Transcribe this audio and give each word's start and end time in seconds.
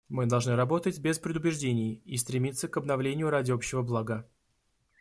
Мы 0.09 0.25
должны 0.25 0.55
работать 0.55 0.97
без 0.97 1.19
предубеждений 1.19 2.01
и 2.05 2.17
стремиться 2.17 2.67
к 2.67 2.75
обновлению 2.77 3.29
ради 3.29 3.51
общего 3.51 3.83
блага. 3.83 4.27